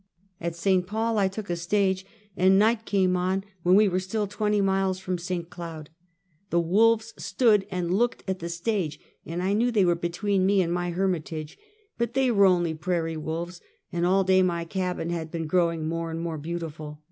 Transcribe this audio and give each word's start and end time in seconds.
At 0.39 0.55
St. 0.55 0.87
Paul 0.87 1.19
I 1.19 1.27
took 1.27 1.47
a 1.51 1.55
stage, 1.55 2.07
and 2.35 2.57
night 2.57 2.85
came 2.85 3.15
on 3.15 3.43
when 3.61 3.75
we 3.75 3.87
were 3.87 3.99
still 3.99 4.25
twenty 4.25 4.59
miles 4.59 4.97
from 4.97 5.19
St. 5.19 5.51
Cloud. 5.51 5.91
Tiie 6.49 6.63
wolves 6.63 7.13
stood 7.17 7.67
and 7.69 7.93
looked 7.93 8.23
at 8.27 8.39
the 8.39 8.49
stage, 8.49 8.99
and 9.27 9.43
I 9.43 9.53
knew 9.53 9.69
they 9.69 9.85
were 9.85 9.93
between 9.93 10.43
me 10.47 10.63
and 10.63 10.73
my 10.73 10.89
hermitage; 10.89 11.55
but 11.99 12.15
they 12.15 12.31
were 12.31 12.45
only 12.47 12.73
prairie 12.73 13.15
wolves, 13.15 13.61
and 13.91 14.03
all 14.03 14.23
day 14.23 14.41
my 14.41 14.65
cabin 14.65 15.11
had 15.11 15.29
been 15.29 15.45
grow 15.45 15.71
ing 15.71 15.87
more 15.87 16.09
and 16.09 16.19
more 16.19 16.39
beautiful. 16.39 16.99